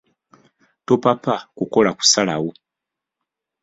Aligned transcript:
Topapa 0.85 1.35
kukola 1.57 1.89
kusalawo. 1.97 2.51